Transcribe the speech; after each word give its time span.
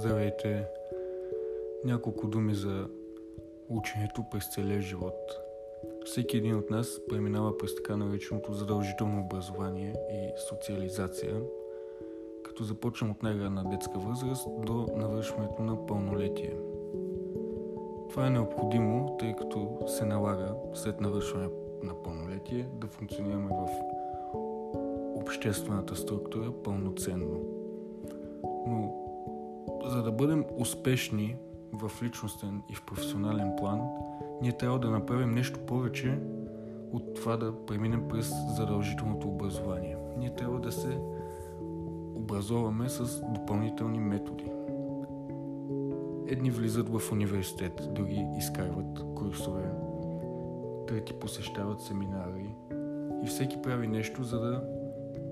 Здравейте! 0.00 0.66
Няколко 1.84 2.26
думи 2.26 2.54
за 2.54 2.88
ученето 3.68 4.24
през 4.30 4.54
целия 4.54 4.80
живот. 4.80 5.14
Всеки 6.04 6.36
един 6.36 6.56
от 6.56 6.70
нас 6.70 7.00
преминава 7.08 7.58
през 7.58 7.74
така 7.74 7.96
нареченото 7.96 8.52
задължително 8.52 9.20
образование 9.20 9.94
и 10.12 10.40
социализация, 10.48 11.42
като 12.42 12.64
започвам 12.64 13.10
от 13.10 13.22
най-ранна 13.22 13.64
детска 13.70 13.98
възраст 13.98 14.48
до 14.66 14.86
навършването 14.96 15.62
на 15.62 15.86
пълнолетие. 15.86 16.56
Това 18.10 18.26
е 18.26 18.30
необходимо, 18.30 19.16
тъй 19.18 19.36
като 19.36 19.78
се 19.86 20.04
налага 20.04 20.54
след 20.74 21.00
навършване 21.00 21.48
на 21.82 22.02
пълнолетие 22.02 22.68
да 22.74 22.86
функционираме 22.86 23.48
в 23.50 23.68
обществената 25.14 25.96
структура 25.96 26.52
пълноценно. 26.64 27.40
Но 28.66 28.99
за 29.90 30.02
да 30.02 30.12
бъдем 30.12 30.44
успешни 30.56 31.36
в 31.72 32.02
личностен 32.02 32.62
и 32.68 32.74
в 32.74 32.82
професионален 32.82 33.52
план, 33.58 33.80
ние 34.42 34.52
трябва 34.52 34.78
да 34.78 34.90
направим 34.90 35.30
нещо 35.30 35.60
повече 35.66 36.18
от 36.92 37.14
това 37.14 37.36
да 37.36 37.66
преминем 37.66 38.08
през 38.08 38.32
задължителното 38.56 39.28
образование. 39.28 39.96
Ние 40.18 40.34
трябва 40.34 40.60
да 40.60 40.72
се 40.72 40.98
образоваме 42.14 42.88
с 42.88 43.20
допълнителни 43.20 43.98
методи. 43.98 44.50
Едни 46.26 46.50
влизат 46.50 46.88
в 46.88 47.12
университет, 47.12 47.88
други 47.94 48.26
изкарват 48.38 49.14
курсове, 49.14 49.70
трети 50.88 51.12
посещават 51.12 51.80
семинари 51.80 52.54
и 53.24 53.26
всеки 53.26 53.62
прави 53.62 53.88
нещо, 53.88 54.24
за 54.24 54.40
да 54.40 54.64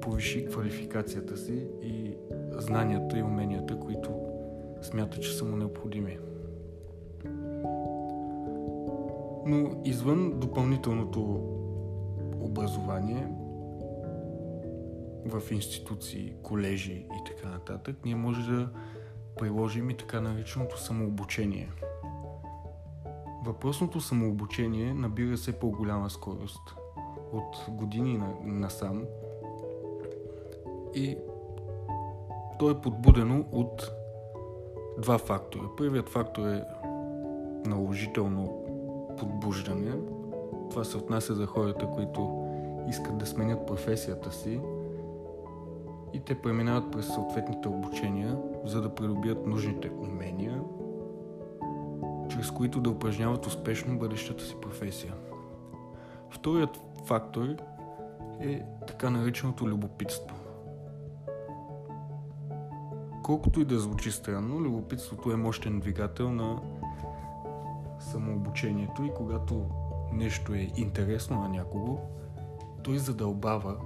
повиши 0.00 0.46
квалификацията 0.46 1.36
си 1.36 1.66
и 1.82 2.14
знанията 2.58 3.18
и 3.18 3.22
уменията, 3.22 3.80
които 3.80 4.27
смята, 4.82 5.20
че 5.20 5.32
са 5.32 5.44
му 5.44 5.56
необходими. 5.56 6.18
Но 9.46 9.80
извън 9.84 10.40
допълнителното 10.40 11.20
образование 12.40 13.28
в 15.26 15.42
институции, 15.50 16.34
колежи 16.42 16.92
и 16.92 17.24
така 17.26 17.48
нататък, 17.48 17.96
ние 18.04 18.14
може 18.14 18.52
да 18.52 18.68
приложим 19.38 19.90
и 19.90 19.96
така 19.96 20.20
нареченото 20.20 20.80
самообучение. 20.80 21.68
Въпросното 23.44 24.00
самообучение 24.00 24.94
набира 24.94 25.36
все 25.36 25.52
по-голяма 25.52 26.10
скорост 26.10 26.74
от 27.32 27.66
години 27.68 28.20
насам 28.44 29.04
и 30.94 31.16
то 32.58 32.70
е 32.70 32.80
подбудено 32.80 33.44
от 33.52 33.90
два 34.98 35.18
фактора. 35.18 35.64
Първият 35.76 36.08
фактор 36.08 36.46
е 36.46 36.64
наложително 37.66 38.64
подбуждане. 39.18 39.92
Това 40.70 40.84
се 40.84 40.96
отнася 40.96 41.34
за 41.34 41.46
хората, 41.46 41.90
които 41.90 42.44
искат 42.88 43.18
да 43.18 43.26
сменят 43.26 43.66
професията 43.66 44.32
си 44.32 44.60
и 46.12 46.20
те 46.20 46.34
преминават 46.34 46.90
през 46.92 47.06
съответните 47.06 47.68
обучения, 47.68 48.38
за 48.64 48.82
да 48.82 48.94
придобият 48.94 49.46
нужните 49.46 49.90
умения, 49.90 50.62
чрез 52.28 52.50
които 52.50 52.80
да 52.80 52.90
упражняват 52.90 53.46
успешно 53.46 53.98
бъдещата 53.98 54.44
си 54.44 54.56
професия. 54.60 55.14
Вторият 56.30 56.80
фактор 57.04 57.46
е 58.40 58.62
така 58.86 59.10
нареченото 59.10 59.68
любопитство. 59.68 60.36
Колкото 63.28 63.60
и 63.60 63.64
да 63.64 63.78
звучи 63.78 64.10
странно, 64.12 64.60
любопитството 64.60 65.30
е 65.32 65.36
мощен 65.36 65.80
двигател 65.80 66.32
на 66.32 66.62
самообучението 68.00 69.04
и 69.04 69.10
когато 69.16 69.64
нещо 70.12 70.54
е 70.54 70.70
интересно 70.76 71.40
на 71.40 71.48
някого, 71.48 71.98
той 72.82 72.98
задълбава 72.98 73.76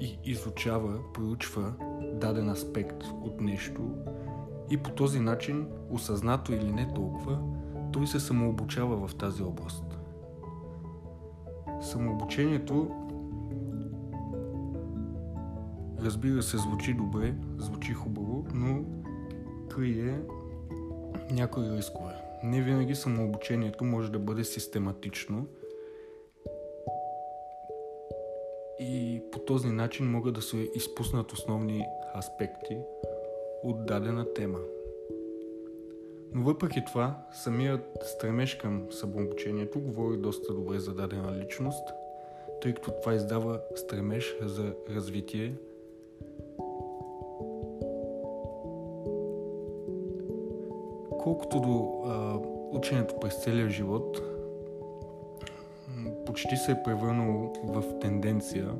и 0.00 0.18
изучава, 0.24 1.12
проучва 1.12 1.72
даден 2.14 2.48
аспект 2.48 3.04
от 3.22 3.40
нещо 3.40 3.82
и 4.70 4.76
по 4.76 4.90
този 4.90 5.20
начин, 5.20 5.68
осъзнато 5.90 6.52
или 6.52 6.72
не 6.72 6.94
толкова, 6.94 7.38
той 7.92 8.06
се 8.06 8.20
самообучава 8.20 9.08
в 9.08 9.14
тази 9.14 9.42
област. 9.42 9.98
Самообучението 11.80 12.90
разбира 16.02 16.42
се 16.42 16.58
звучи 16.58 16.94
добре, 16.94 17.34
звучи 17.58 17.79
хубаво, 17.94 18.46
но 18.54 18.84
крие 19.68 20.20
някои 21.30 21.70
рискове. 21.70 22.14
Не 22.42 22.62
винаги 22.62 22.94
самообучението 22.94 23.84
може 23.84 24.12
да 24.12 24.18
бъде 24.18 24.44
систематично 24.44 25.46
и 28.80 29.22
по 29.32 29.38
този 29.38 29.68
начин 29.68 30.10
могат 30.10 30.34
да 30.34 30.42
се 30.42 30.56
изпуснат 30.74 31.32
основни 31.32 31.86
аспекти 32.18 32.78
от 33.62 33.86
дадена 33.86 34.34
тема. 34.34 34.58
Но 36.34 36.44
въпреки 36.44 36.84
това, 36.84 37.26
самият 37.32 37.98
стремеж 38.02 38.54
към 38.54 38.86
самообучението 38.90 39.80
говори 39.80 40.16
доста 40.16 40.54
добре 40.54 40.78
за 40.78 40.94
дадена 40.94 41.36
личност, 41.36 41.88
тъй 42.62 42.74
като 42.74 42.90
това 42.90 43.14
издава 43.14 43.60
стремеж 43.74 44.36
за 44.42 44.74
развитие 44.90 45.54
Колкото 51.22 51.60
до 51.60 52.02
а, 52.06 52.38
ученето 52.76 53.14
през 53.20 53.34
целия 53.34 53.70
живот, 53.70 54.20
почти 56.26 56.56
се 56.56 56.72
е 56.72 56.82
превърнало 56.82 57.52
в 57.64 57.98
тенденция, 57.98 58.74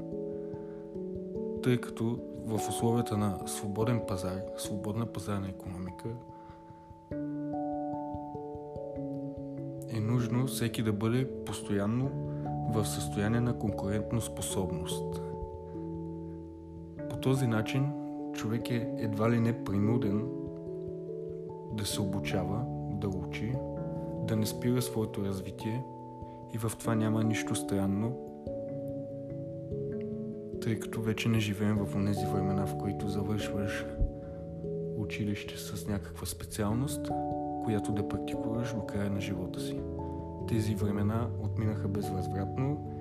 тъй 1.62 1.80
като 1.80 2.18
в 2.46 2.68
условията 2.68 3.16
на 3.16 3.38
свободен 3.46 4.00
пазар, 4.08 4.40
свободна 4.56 5.06
пазарна 5.06 5.48
економика, 5.48 6.08
е 9.96 10.00
нужно 10.00 10.46
всеки 10.46 10.82
да 10.82 10.92
бъде 10.92 11.44
постоянно 11.44 12.10
в 12.74 12.84
състояние 12.84 13.40
на 13.40 13.58
конкурентно 13.58 14.20
способност. 14.20 15.20
По 17.10 17.16
този 17.16 17.46
начин 17.46 17.92
човек 18.32 18.70
е 18.70 18.94
едва 18.98 19.30
ли 19.30 19.40
не 19.40 19.64
принуден 19.64 20.39
да 21.72 21.86
се 21.86 22.00
обучава, 22.00 22.64
да 22.90 23.08
учи, 23.08 23.52
да 24.24 24.36
не 24.36 24.46
спира 24.46 24.82
своето 24.82 25.24
развитие 25.24 25.84
и 26.54 26.58
в 26.58 26.72
това 26.78 26.94
няма 26.94 27.24
нищо 27.24 27.54
странно, 27.54 28.26
тъй 30.62 30.78
като 30.78 31.00
вече 31.00 31.28
не 31.28 31.38
живеем 31.38 31.76
в 31.76 32.04
тези 32.06 32.26
времена, 32.26 32.66
в 32.66 32.78
които 32.78 33.08
завършваш 33.08 33.86
училище 34.96 35.56
с 35.56 35.86
някаква 35.86 36.26
специалност, 36.26 37.10
която 37.64 37.92
да 37.92 38.08
практикуваш 38.08 38.74
до 38.74 38.86
края 38.86 39.10
на 39.10 39.20
живота 39.20 39.60
си. 39.60 39.80
Тези 40.48 40.74
времена 40.74 41.28
отминаха 41.42 41.88
безвъзвратно, 41.88 42.92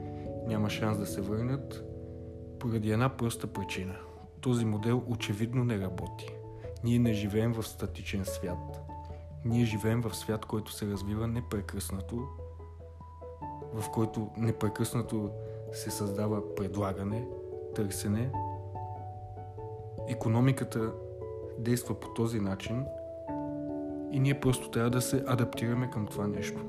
няма 0.47 0.69
шанс 0.69 0.97
да 0.97 1.05
се 1.05 1.21
върнат, 1.21 1.83
поради 2.59 2.91
една 2.91 3.09
проста 3.09 3.47
причина. 3.47 3.95
Този 4.41 4.65
модел 4.65 5.03
очевидно 5.07 5.63
не 5.63 5.79
работи. 5.79 6.38
Ние 6.83 6.99
не 6.99 7.13
живеем 7.13 7.53
в 7.53 7.63
статичен 7.63 8.25
свят. 8.25 8.81
Ние 9.45 9.65
живеем 9.65 10.01
в 10.01 10.15
свят, 10.15 10.45
който 10.45 10.71
се 10.71 10.87
развива 10.87 11.27
непрекъснато, 11.27 12.27
в 13.73 13.89
който 13.91 14.29
непрекъснато 14.37 15.29
се 15.73 15.91
създава 15.91 16.55
предлагане, 16.55 17.27
търсене. 17.75 18.31
Економиката 20.07 20.93
действа 21.57 21.99
по 21.99 22.13
този 22.13 22.39
начин 22.39 22.85
и 24.11 24.19
ние 24.19 24.39
просто 24.39 24.71
трябва 24.71 24.89
да 24.89 25.01
се 25.01 25.23
адаптираме 25.27 25.89
към 25.89 26.07
това 26.07 26.27
нещо. 26.27 26.65